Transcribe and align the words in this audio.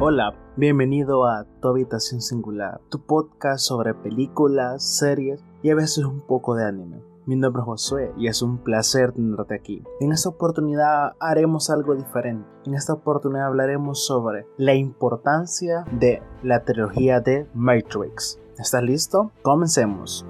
Hola, 0.00 0.32
bienvenido 0.56 1.26
a 1.26 1.44
Tu 1.60 1.66
Habitación 1.66 2.20
Singular, 2.20 2.80
tu 2.88 3.00
podcast 3.00 3.66
sobre 3.66 3.94
películas, 3.94 4.96
series 4.96 5.44
y 5.60 5.70
a 5.70 5.74
veces 5.74 6.04
un 6.04 6.20
poco 6.20 6.54
de 6.54 6.64
anime. 6.64 7.02
Mi 7.26 7.34
nombre 7.34 7.62
es 7.62 7.66
Josué 7.66 8.12
y 8.16 8.28
es 8.28 8.40
un 8.40 8.58
placer 8.58 9.10
tenerte 9.10 9.56
aquí. 9.56 9.82
En 9.98 10.12
esta 10.12 10.28
oportunidad 10.28 11.16
haremos 11.18 11.68
algo 11.68 11.96
diferente. 11.96 12.48
En 12.64 12.74
esta 12.74 12.92
oportunidad 12.92 13.48
hablaremos 13.48 14.06
sobre 14.06 14.46
la 14.56 14.74
importancia 14.74 15.84
de 15.90 16.22
la 16.44 16.64
trilogía 16.64 17.18
de 17.18 17.48
Matrix. 17.52 18.38
¿Estás 18.56 18.84
listo? 18.84 19.32
Comencemos. 19.42 20.24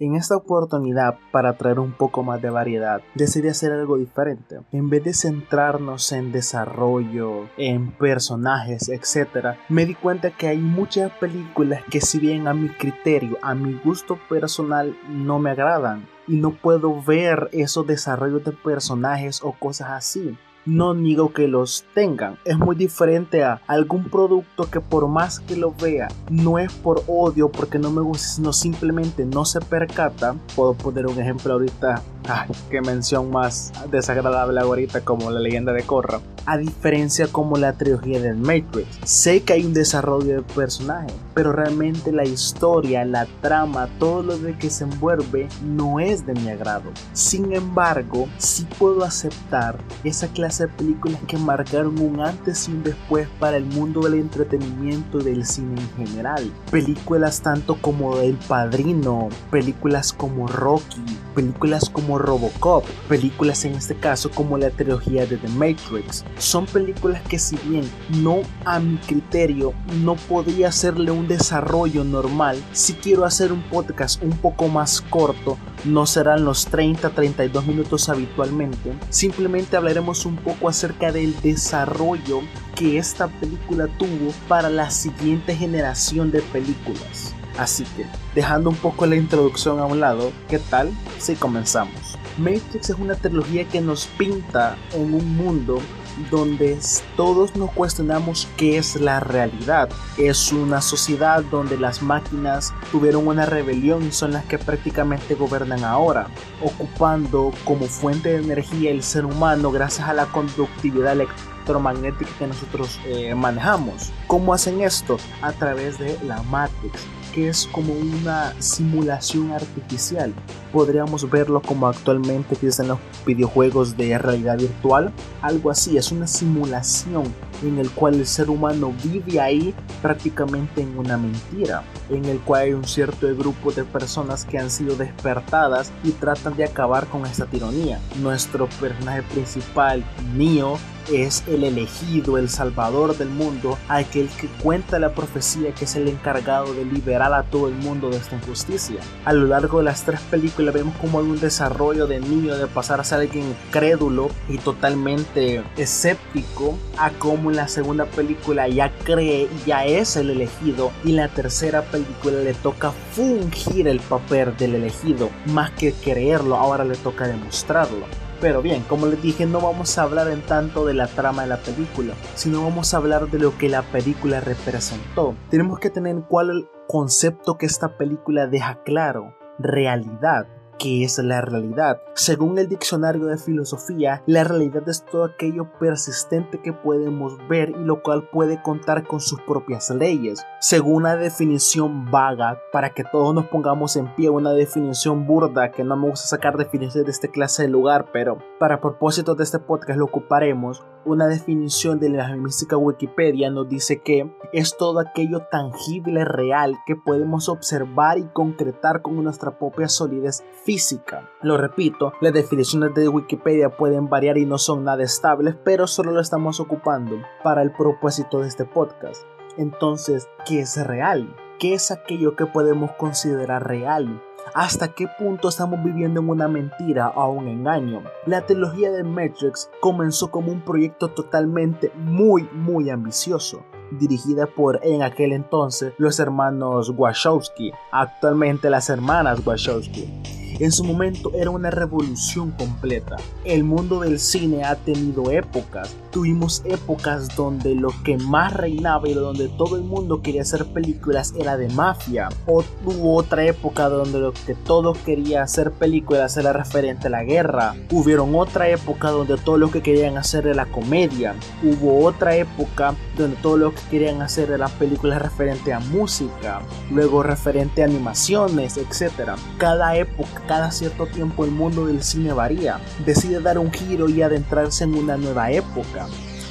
En 0.00 0.14
esta 0.14 0.36
oportunidad, 0.36 1.18
para 1.32 1.56
traer 1.56 1.80
un 1.80 1.90
poco 1.90 2.22
más 2.22 2.40
de 2.40 2.50
variedad, 2.50 3.00
decidí 3.16 3.48
hacer 3.48 3.72
algo 3.72 3.98
diferente. 3.98 4.60
En 4.70 4.90
vez 4.90 5.02
de 5.02 5.12
centrarnos 5.12 6.12
en 6.12 6.30
desarrollo, 6.30 7.48
en 7.56 7.90
personajes, 7.90 8.88
etc., 8.90 9.56
me 9.68 9.86
di 9.86 9.96
cuenta 9.96 10.30
que 10.30 10.46
hay 10.46 10.58
muchas 10.58 11.10
películas 11.18 11.82
que 11.90 12.00
si 12.00 12.20
bien 12.20 12.46
a 12.46 12.54
mi 12.54 12.68
criterio, 12.68 13.38
a 13.42 13.56
mi 13.56 13.72
gusto 13.74 14.20
personal, 14.28 14.96
no 15.08 15.40
me 15.40 15.50
agradan. 15.50 16.06
Y 16.28 16.36
no 16.36 16.52
puedo 16.52 17.02
ver 17.02 17.48
esos 17.50 17.84
desarrollos 17.84 18.44
de 18.44 18.52
personajes 18.52 19.40
o 19.42 19.50
cosas 19.50 19.88
así 19.90 20.38
no 20.68 20.92
niego 20.92 21.32
que 21.32 21.48
los 21.48 21.84
tengan. 21.94 22.38
Es 22.44 22.58
muy 22.58 22.76
diferente 22.76 23.42
a 23.42 23.62
algún 23.66 24.04
producto 24.04 24.70
que 24.70 24.80
por 24.80 25.08
más 25.08 25.40
que 25.40 25.56
lo 25.56 25.72
vea, 25.72 26.08
no 26.30 26.58
es 26.58 26.70
por 26.72 27.02
odio, 27.06 27.50
porque 27.50 27.78
no 27.78 27.90
me 27.90 28.02
gusta, 28.02 28.28
sino 28.28 28.52
simplemente 28.52 29.24
no 29.24 29.46
se 29.46 29.60
percata. 29.60 30.34
Puedo 30.54 30.74
poner 30.74 31.06
un 31.06 31.18
ejemplo 31.18 31.54
ahorita, 31.54 32.02
ay, 32.28 32.50
qué 32.70 32.82
mención 32.82 33.30
más 33.30 33.72
desagradable 33.90 34.60
ahorita 34.60 35.00
como 35.00 35.30
la 35.30 35.40
leyenda 35.40 35.72
de 35.72 35.84
Korra. 35.84 36.20
A 36.44 36.58
diferencia 36.58 37.28
como 37.28 37.56
la 37.56 37.72
trilogía 37.72 38.20
del 38.20 38.36
Matrix. 38.36 38.98
Sé 39.04 39.42
que 39.42 39.54
hay 39.54 39.64
un 39.64 39.74
desarrollo 39.74 40.36
de 40.36 40.42
personaje, 40.42 41.08
pero 41.34 41.52
realmente 41.52 42.12
la 42.12 42.24
historia, 42.24 43.04
la 43.04 43.26
trama, 43.40 43.88
todo 43.98 44.22
lo 44.22 44.38
de 44.38 44.56
que 44.56 44.70
se 44.70 44.84
envuelve 44.84 45.48
no 45.62 46.00
es 46.00 46.26
de 46.26 46.34
mi 46.34 46.48
agrado. 46.48 46.90
Sin 47.12 47.52
embargo, 47.52 48.28
sí 48.38 48.66
puedo 48.78 49.04
aceptar 49.04 49.78
esa 50.04 50.28
clase 50.28 50.57
películas 50.66 51.20
que 51.28 51.36
marcaron 51.36 52.00
un 52.00 52.20
antes 52.20 52.68
y 52.68 52.72
un 52.72 52.82
después 52.82 53.28
para 53.38 53.56
el 53.56 53.64
mundo 53.64 54.00
del 54.00 54.14
entretenimiento 54.14 55.20
y 55.20 55.24
del 55.24 55.46
cine 55.46 55.80
en 55.80 56.06
general. 56.06 56.50
Películas 56.70 57.40
tanto 57.42 57.76
como 57.80 58.18
El 58.18 58.34
Padrino, 58.34 59.28
películas 59.50 60.12
como 60.12 60.48
Rocky, 60.48 61.04
películas 61.34 61.88
como 61.88 62.18
Robocop, 62.18 62.84
películas 63.08 63.64
en 63.64 63.74
este 63.74 63.94
caso 63.94 64.30
como 64.30 64.58
la 64.58 64.70
trilogía 64.70 65.26
de 65.26 65.36
The 65.36 65.48
Matrix. 65.48 66.24
Son 66.38 66.66
películas 66.66 67.22
que 67.28 67.38
si 67.38 67.56
bien 67.68 67.88
no 68.20 68.38
a 68.64 68.80
mi 68.80 68.96
criterio 68.96 69.72
no 70.02 70.16
podría 70.16 70.68
hacerle 70.68 71.10
un 71.10 71.28
desarrollo 71.28 72.02
normal, 72.02 72.60
si 72.72 72.94
quiero 72.94 73.24
hacer 73.24 73.52
un 73.52 73.62
podcast 73.62 74.22
un 74.22 74.30
poco 74.30 74.68
más 74.68 75.00
corto, 75.00 75.58
no 75.84 76.06
serán 76.06 76.44
los 76.44 76.70
30-32 76.70 77.64
minutos 77.66 78.08
habitualmente, 78.08 78.92
simplemente 79.10 79.76
hablaremos 79.76 80.26
un 80.26 80.36
poco 80.36 80.68
acerca 80.68 81.12
del 81.12 81.40
desarrollo 81.40 82.40
que 82.74 82.98
esta 82.98 83.28
película 83.28 83.86
tuvo 83.98 84.32
para 84.48 84.68
la 84.68 84.90
siguiente 84.90 85.54
generación 85.56 86.30
de 86.30 86.42
películas. 86.42 87.34
Así 87.58 87.84
que, 87.96 88.06
dejando 88.34 88.70
un 88.70 88.76
poco 88.76 89.04
la 89.06 89.16
introducción 89.16 89.80
a 89.80 89.86
un 89.86 89.98
lado, 89.98 90.30
¿qué 90.48 90.58
tal 90.58 90.90
si 91.18 91.34
comenzamos? 91.34 92.16
Matrix 92.38 92.90
es 92.90 92.96
una 92.98 93.16
trilogía 93.16 93.64
que 93.64 93.80
nos 93.80 94.06
pinta 94.06 94.76
en 94.92 95.12
un 95.12 95.36
mundo 95.36 95.80
donde 96.30 96.78
todos 97.16 97.56
nos 97.56 97.70
cuestionamos 97.70 98.48
qué 98.56 98.78
es 98.78 98.96
la 98.96 99.20
realidad. 99.20 99.88
Es 100.16 100.52
una 100.52 100.80
sociedad 100.80 101.42
donde 101.44 101.78
las 101.78 102.02
máquinas 102.02 102.72
tuvieron 102.90 103.26
una 103.26 103.46
rebelión 103.46 104.06
y 104.06 104.12
son 104.12 104.32
las 104.32 104.44
que 104.44 104.58
prácticamente 104.58 105.34
gobernan 105.34 105.84
ahora, 105.84 106.28
ocupando 106.62 107.52
como 107.64 107.86
fuente 107.86 108.30
de 108.30 108.42
energía 108.42 108.90
el 108.90 109.02
ser 109.02 109.24
humano 109.24 109.70
gracias 109.70 110.08
a 110.08 110.14
la 110.14 110.26
conductividad 110.26 111.12
electromagnética 111.12 112.30
que 112.38 112.46
nosotros 112.46 113.00
eh, 113.06 113.34
manejamos. 113.34 114.10
¿Cómo 114.26 114.54
hacen 114.54 114.80
esto? 114.80 115.18
A 115.42 115.52
través 115.52 115.98
de 115.98 116.18
la 116.24 116.42
Matrix 116.44 117.06
es 117.44 117.68
como 117.72 117.92
una 117.92 118.54
simulación 118.60 119.52
artificial. 119.52 120.32
Podríamos 120.72 121.28
verlo 121.30 121.62
como 121.62 121.86
actualmente 121.86 122.56
en 122.62 122.88
los 122.88 122.98
videojuegos 123.26 123.96
de 123.96 124.18
realidad 124.18 124.58
virtual. 124.58 125.12
Algo 125.42 125.70
así, 125.70 125.96
es 125.96 126.12
una 126.12 126.26
simulación 126.26 127.24
en 127.62 127.78
el 127.78 127.90
cual 127.90 128.14
el 128.14 128.26
ser 128.26 128.50
humano 128.50 128.92
vive 129.04 129.40
ahí 129.40 129.74
prácticamente 130.02 130.82
en 130.82 130.98
una 130.98 131.16
mentira, 131.16 131.82
en 132.10 132.24
el 132.24 132.38
cual 132.40 132.62
hay 132.62 132.72
un 132.72 132.84
cierto 132.84 133.26
grupo 133.36 133.72
de 133.72 133.84
personas 133.84 134.44
que 134.44 134.58
han 134.58 134.70
sido 134.70 134.96
despertadas 134.96 135.92
y 136.04 136.12
tratan 136.12 136.56
de 136.56 136.64
acabar 136.64 137.06
con 137.06 137.26
esta 137.26 137.46
tiranía. 137.46 138.00
Nuestro 138.20 138.68
personaje 138.80 139.22
principal, 139.22 140.04
Neo, 140.34 140.78
es 141.12 141.42
el 141.46 141.64
elegido, 141.64 142.38
el 142.38 142.48
salvador 142.48 143.16
del 143.16 143.28
mundo, 143.28 143.78
aquel 143.88 144.28
que 144.28 144.48
cuenta 144.62 144.98
la 144.98 145.14
profecía 145.14 145.72
que 145.72 145.84
es 145.84 145.96
el 145.96 146.08
encargado 146.08 146.74
de 146.74 146.84
liberar 146.84 147.32
a 147.32 147.44
todo 147.44 147.68
el 147.68 147.74
mundo 147.74 148.10
de 148.10 148.18
esta 148.18 148.36
injusticia. 148.36 149.00
A 149.24 149.32
lo 149.32 149.46
largo 149.46 149.78
de 149.78 149.84
las 149.84 150.04
tres 150.04 150.20
películas 150.20 150.74
vemos 150.74 150.94
como 150.96 151.20
hay 151.20 151.26
un 151.26 151.40
desarrollo 151.40 152.06
de 152.06 152.20
Neo 152.20 152.56
de 152.56 152.66
pasar 152.66 153.00
a 153.00 153.04
ser 153.04 153.20
alguien 153.20 153.56
crédulo 153.70 154.28
y 154.48 154.58
totalmente 154.58 155.62
escéptico 155.76 156.78
a 156.98 157.10
cómo 157.10 157.47
en 157.50 157.56
la 157.56 157.68
segunda 157.68 158.06
película 158.06 158.68
ya 158.68 158.90
cree, 159.04 159.48
ya 159.66 159.84
es 159.84 160.16
el 160.16 160.30
elegido 160.30 160.90
y 161.04 161.12
la 161.12 161.28
tercera 161.28 161.82
película 161.82 162.38
le 162.38 162.54
toca 162.54 162.92
fungir 163.12 163.88
el 163.88 164.00
papel 164.00 164.56
del 164.56 164.74
elegido 164.74 165.30
más 165.46 165.70
que 165.72 165.92
creerlo, 165.92 166.56
ahora 166.56 166.84
le 166.84 166.96
toca 166.96 167.26
demostrarlo. 167.26 168.06
Pero 168.40 168.62
bien, 168.62 168.84
como 168.88 169.06
les 169.06 169.20
dije, 169.20 169.46
no 169.46 169.60
vamos 169.60 169.98
a 169.98 170.02
hablar 170.02 170.28
en 170.28 170.42
tanto 170.42 170.86
de 170.86 170.94
la 170.94 171.08
trama 171.08 171.42
de 171.42 171.48
la 171.48 171.56
película, 171.56 172.14
sino 172.34 172.62
vamos 172.62 172.94
a 172.94 172.98
hablar 172.98 173.28
de 173.28 173.38
lo 173.40 173.58
que 173.58 173.68
la 173.68 173.82
película 173.82 174.40
representó. 174.40 175.34
Tenemos 175.50 175.80
que 175.80 175.90
tener 175.90 176.12
en 176.14 176.22
cuál 176.22 176.50
el 176.50 176.68
concepto 176.86 177.58
que 177.58 177.66
esta 177.66 177.96
película 177.96 178.46
deja 178.46 178.82
claro, 178.84 179.34
realidad 179.58 180.46
¿Qué 180.78 181.02
es 181.02 181.18
la 181.18 181.40
realidad? 181.40 182.00
Según 182.14 182.56
el 182.56 182.68
diccionario 182.68 183.26
de 183.26 183.36
filosofía, 183.36 184.22
la 184.26 184.44
realidad 184.44 184.88
es 184.88 185.04
todo 185.04 185.24
aquello 185.24 185.68
persistente 185.80 186.60
que 186.62 186.72
podemos 186.72 187.36
ver 187.48 187.70
y 187.70 187.84
lo 187.84 188.00
cual 188.00 188.28
puede 188.30 188.62
contar 188.62 189.04
con 189.04 189.18
sus 189.18 189.40
propias 189.40 189.90
leyes. 189.90 190.40
Según 190.60 190.98
una 190.98 191.16
definición 191.16 192.08
vaga, 192.12 192.60
para 192.72 192.90
que 192.90 193.02
todos 193.02 193.34
nos 193.34 193.46
pongamos 193.46 193.96
en 193.96 194.14
pie, 194.14 194.30
una 194.30 194.52
definición 194.52 195.26
burda, 195.26 195.72
que 195.72 195.82
no 195.82 195.96
me 195.96 196.10
gusta 196.10 196.28
sacar 196.28 196.56
definiciones 196.56 197.06
de 197.06 197.10
este 197.10 197.28
clase 197.28 197.62
de 197.62 197.68
lugar, 197.70 198.10
pero 198.12 198.38
para 198.60 198.80
propósitos 198.80 199.36
de 199.36 199.42
este 199.42 199.58
podcast 199.58 199.98
lo 199.98 200.04
ocuparemos, 200.04 200.84
una 201.08 201.26
definición 201.26 201.98
de 201.98 202.10
la 202.10 202.36
mística 202.36 202.76
Wikipedia 202.76 203.50
nos 203.50 203.68
dice 203.68 204.00
que 204.02 204.30
es 204.52 204.76
todo 204.76 205.00
aquello 205.00 205.40
tangible, 205.50 206.24
real, 206.24 206.76
que 206.86 206.96
podemos 206.96 207.48
observar 207.48 208.18
y 208.18 208.28
concretar 208.28 209.00
con 209.02 209.22
nuestra 209.22 209.58
propia 209.58 209.88
solidez 209.88 210.44
física. 210.64 211.28
Lo 211.42 211.56
repito, 211.56 212.12
las 212.20 212.32
definiciones 212.34 212.94
de 212.94 213.08
Wikipedia 213.08 213.76
pueden 213.76 214.08
variar 214.08 214.36
y 214.36 214.44
no 214.44 214.58
son 214.58 214.84
nada 214.84 215.02
estables, 215.02 215.56
pero 215.64 215.86
solo 215.86 216.12
lo 216.12 216.20
estamos 216.20 216.60
ocupando 216.60 217.16
para 217.42 217.62
el 217.62 217.72
propósito 217.72 218.40
de 218.40 218.48
este 218.48 218.64
podcast. 218.64 219.22
Entonces, 219.56 220.28
¿qué 220.46 220.60
es 220.60 220.86
real? 220.86 221.34
¿Qué 221.58 221.74
es 221.74 221.90
aquello 221.90 222.36
que 222.36 222.46
podemos 222.46 222.92
considerar 222.92 223.66
real? 223.66 224.22
Hasta 224.54 224.88
qué 224.88 225.06
punto 225.18 225.48
estamos 225.48 225.82
viviendo 225.82 226.20
en 226.20 226.28
una 226.28 226.48
mentira 226.48 227.10
o 227.10 227.30
un 227.30 227.48
engaño. 227.48 228.02
La 228.26 228.46
trilogía 228.46 228.90
de 228.90 229.04
Matrix 229.04 229.70
comenzó 229.80 230.30
como 230.30 230.52
un 230.52 230.60
proyecto 230.60 231.08
totalmente 231.08 231.92
muy 231.96 232.48
muy 232.52 232.90
ambicioso 232.90 233.64
dirigida 233.90 234.46
por 234.46 234.80
en 234.82 235.02
aquel 235.02 235.32
entonces 235.32 235.94
los 235.98 236.20
hermanos 236.20 236.92
Wachowski, 236.94 237.72
actualmente 237.90 238.70
las 238.70 238.90
hermanas 238.90 239.44
Wachowski. 239.46 240.37
En 240.60 240.72
su 240.72 240.82
momento 240.82 241.30
era 241.34 241.50
una 241.50 241.70
revolución 241.70 242.50
completa. 242.50 243.16
El 243.44 243.62
mundo 243.62 244.00
del 244.00 244.18
cine 244.18 244.64
ha 244.64 244.74
tenido 244.74 245.30
épocas. 245.30 245.94
Tuvimos 246.10 246.62
épocas 246.64 247.36
donde 247.36 247.76
lo 247.76 247.90
que 248.02 248.16
más 248.16 248.54
reinaba 248.54 249.08
y 249.08 249.14
donde 249.14 249.48
todo 249.48 249.76
el 249.76 249.84
mundo 249.84 250.20
quería 250.20 250.42
hacer 250.42 250.66
películas 250.66 251.32
era 251.38 251.56
de 251.56 251.68
mafia. 251.68 252.28
O 252.46 252.64
hubo 252.84 253.14
otra 253.14 253.44
época 253.44 253.88
donde 253.88 254.18
lo 254.18 254.32
que 254.32 254.54
todo 254.54 254.94
quería 254.94 255.42
hacer 255.42 255.70
películas 255.70 256.36
era 256.36 256.52
referente 256.52 257.06
a 257.06 257.10
la 257.10 257.22
guerra. 257.22 257.76
Hubieron 257.92 258.34
otra 258.34 258.68
época 258.68 259.10
donde 259.10 259.36
todo 259.36 259.58
lo 259.58 259.70
que 259.70 259.80
querían 259.80 260.18
hacer 260.18 260.46
era 260.46 260.56
la 260.56 260.66
comedia. 260.66 261.36
Hubo 261.62 262.04
otra 262.04 262.34
época 262.34 262.96
donde 263.16 263.36
todo 263.36 263.58
lo 263.58 263.74
que 263.74 263.82
querían 263.90 264.22
hacer 264.22 264.50
era 264.50 264.66
películas 264.66 265.22
referente 265.22 265.72
a 265.72 265.78
música. 265.78 266.62
Luego 266.90 267.22
referente 267.22 267.82
a 267.82 267.84
animaciones, 267.84 268.76
etc. 268.76 269.36
Cada 269.58 269.94
época 269.94 270.47
cada 270.48 270.72
cierto 270.72 271.06
tiempo 271.06 271.44
el 271.44 271.50
mundo 271.52 271.86
del 271.86 272.02
cine 272.02 272.32
varía, 272.32 272.80
decide 273.04 273.40
dar 273.40 273.58
un 273.58 273.70
giro 273.70 274.08
y 274.08 274.22
adentrarse 274.22 274.82
en 274.82 274.94
una 274.94 275.16
nueva 275.16 275.52
época. 275.52 276.08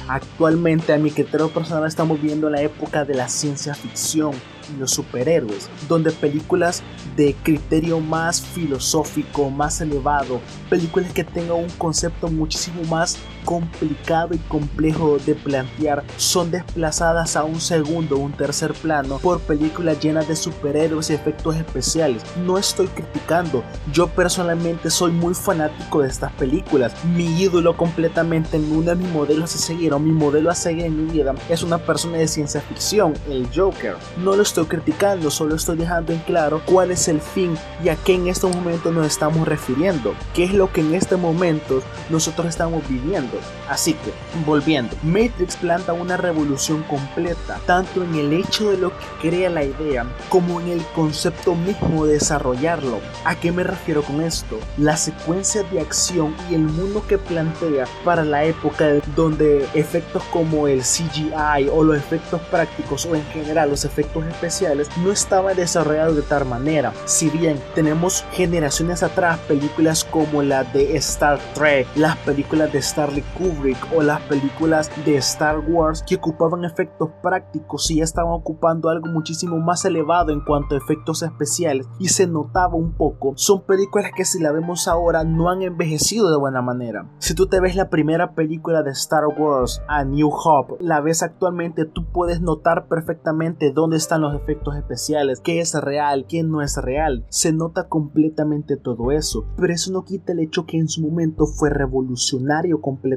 Actualmente 0.08 0.94
a 0.94 0.98
mi 0.98 1.10
criterio 1.10 1.50
personal 1.50 1.86
estamos 1.86 2.22
viendo 2.22 2.48
la 2.48 2.62
época 2.62 3.04
de 3.04 3.14
la 3.14 3.28
ciencia 3.28 3.74
ficción 3.74 4.32
y 4.72 4.78
los 4.78 4.92
superhéroes, 4.92 5.68
donde 5.86 6.12
películas 6.12 6.82
de 7.16 7.34
criterio 7.42 8.00
más 8.00 8.40
filosófico, 8.40 9.50
más 9.50 9.80
elevado, 9.80 10.40
películas 10.70 11.12
que 11.12 11.24
tengan 11.24 11.58
un 11.58 11.70
concepto 11.70 12.28
muchísimo 12.28 12.82
más 12.84 13.18
complicado 13.48 14.34
y 14.34 14.38
complejo 14.40 15.16
de 15.24 15.34
plantear 15.34 16.04
son 16.18 16.50
desplazadas 16.50 17.34
a 17.34 17.44
un 17.44 17.62
segundo 17.62 18.16
o 18.16 18.18
un 18.18 18.32
tercer 18.32 18.74
plano 18.74 19.18
por 19.20 19.40
películas 19.40 19.98
llenas 20.00 20.28
de 20.28 20.36
superhéroes 20.36 21.08
y 21.08 21.14
efectos 21.14 21.56
especiales. 21.56 22.22
No 22.44 22.58
estoy 22.58 22.88
criticando, 22.88 23.64
yo 23.90 24.06
personalmente 24.08 24.90
soy 24.90 25.12
muy 25.12 25.32
fanático 25.32 26.02
de 26.02 26.08
estas 26.08 26.30
películas. 26.32 26.92
Mi 27.06 27.40
ídolo 27.40 27.74
completamente 27.74 28.58
en 28.58 28.70
uno 28.70 28.90
de 28.90 28.96
mis 28.96 29.08
modelos 29.08 29.54
a 29.54 29.58
seguir 29.58 29.94
mi 29.98 30.12
modelo 30.12 30.50
a 30.50 30.54
seguir 30.54 30.84
en 30.84 31.06
mi 31.06 31.10
vida 31.10 31.34
es 31.48 31.62
una 31.62 31.78
persona 31.78 32.18
de 32.18 32.28
ciencia 32.28 32.60
ficción, 32.60 33.14
el 33.30 33.48
Joker. 33.54 33.96
No 34.18 34.36
lo 34.36 34.42
estoy 34.42 34.66
criticando, 34.66 35.30
solo 35.30 35.54
estoy 35.54 35.78
dejando 35.78 36.12
en 36.12 36.18
claro 36.18 36.60
cuál 36.66 36.90
es 36.90 37.08
el 37.08 37.22
fin 37.22 37.56
y 37.82 37.88
a 37.88 37.96
qué 37.96 38.12
en 38.12 38.28
este 38.28 38.46
momento 38.46 38.92
nos 38.92 39.06
estamos 39.06 39.48
refiriendo, 39.48 40.12
qué 40.34 40.44
es 40.44 40.52
lo 40.52 40.70
que 40.70 40.82
en 40.82 40.94
este 40.94 41.16
momento 41.16 41.82
nosotros 42.10 42.46
estamos 42.46 42.86
viviendo. 42.86 43.37
Así 43.68 43.94
que, 43.94 44.12
volviendo, 44.46 44.96
Matrix 45.02 45.56
planta 45.56 45.92
una 45.92 46.16
revolución 46.16 46.82
completa, 46.84 47.60
tanto 47.66 48.02
en 48.02 48.14
el 48.14 48.32
hecho 48.32 48.70
de 48.70 48.78
lo 48.78 48.90
que 48.90 49.28
crea 49.28 49.50
la 49.50 49.64
idea, 49.64 50.06
como 50.28 50.60
en 50.60 50.68
el 50.68 50.82
concepto 50.94 51.54
mismo 51.54 52.06
de 52.06 52.14
desarrollarlo. 52.14 53.00
¿A 53.24 53.34
qué 53.34 53.52
me 53.52 53.64
refiero 53.64 54.02
con 54.02 54.22
esto? 54.22 54.58
La 54.76 54.96
secuencia 54.96 55.62
de 55.64 55.80
acción 55.80 56.34
y 56.50 56.54
el 56.54 56.62
mundo 56.62 57.04
que 57.06 57.18
plantea 57.18 57.86
para 58.04 58.24
la 58.24 58.44
época 58.44 58.86
donde 59.14 59.68
efectos 59.74 60.22
como 60.32 60.66
el 60.66 60.80
CGI 60.80 61.68
o 61.72 61.84
los 61.84 61.96
efectos 61.96 62.40
prácticos 62.50 63.06
o 63.06 63.14
en 63.14 63.24
general 63.26 63.70
los 63.70 63.84
efectos 63.84 64.24
especiales 64.26 64.88
no 64.98 65.12
estaban 65.12 65.56
desarrollados 65.56 66.16
de 66.16 66.22
tal 66.22 66.44
manera. 66.44 66.92
Si 67.04 67.28
bien 67.30 67.60
tenemos 67.74 68.24
generaciones 68.32 69.02
atrás 69.02 69.38
películas 69.40 70.04
como 70.04 70.42
la 70.42 70.64
de 70.64 70.96
Star 70.96 71.38
Trek, 71.54 71.86
las 71.94 72.16
películas 72.18 72.72
de 72.72 72.82
Starley 72.82 73.22
Kubrick 73.36 73.78
o 73.96 74.02
las 74.02 74.20
películas 74.22 74.90
de 75.04 75.16
Star 75.16 75.58
Wars 75.60 76.02
que 76.06 76.16
ocupaban 76.16 76.64
efectos 76.64 77.10
prácticos 77.22 77.90
y 77.90 77.96
ya 77.96 78.04
estaban 78.04 78.32
ocupando 78.32 78.88
algo 78.88 79.08
muchísimo 79.08 79.58
más 79.58 79.84
elevado 79.84 80.32
en 80.32 80.40
cuanto 80.40 80.74
a 80.74 80.78
efectos 80.78 81.22
especiales 81.22 81.86
y 81.98 82.08
se 82.08 82.26
notaba 82.26 82.74
un 82.74 82.92
poco. 82.92 83.32
Son 83.36 83.62
películas 83.62 84.10
que 84.16 84.24
si 84.24 84.40
la 84.40 84.52
vemos 84.52 84.88
ahora 84.88 85.24
no 85.24 85.50
han 85.50 85.62
envejecido 85.62 86.30
de 86.30 86.38
buena 86.38 86.62
manera. 86.62 87.10
Si 87.18 87.34
tú 87.34 87.46
te 87.46 87.60
ves 87.60 87.76
la 87.76 87.90
primera 87.90 88.34
película 88.34 88.82
de 88.82 88.90
Star 88.92 89.26
Wars, 89.26 89.82
A 89.88 90.04
New 90.04 90.30
Hope, 90.30 90.76
la 90.80 91.00
ves 91.00 91.22
actualmente, 91.22 91.84
tú 91.84 92.04
puedes 92.12 92.40
notar 92.40 92.88
perfectamente 92.88 93.72
dónde 93.72 93.96
están 93.96 94.20
los 94.20 94.34
efectos 94.34 94.76
especiales, 94.76 95.40
qué 95.40 95.60
es 95.60 95.74
real, 95.74 96.26
qué 96.28 96.42
no 96.42 96.62
es 96.62 96.76
real. 96.76 97.26
Se 97.28 97.52
nota 97.52 97.88
completamente 97.88 98.76
todo 98.76 99.10
eso, 99.10 99.44
pero 99.56 99.72
eso 99.72 99.92
no 99.92 100.04
quita 100.04 100.32
el 100.32 100.40
hecho 100.40 100.66
que 100.66 100.78
en 100.78 100.88
su 100.88 101.02
momento 101.02 101.46
fue 101.46 101.70
revolucionario 101.70 102.80
completamente. 102.80 103.07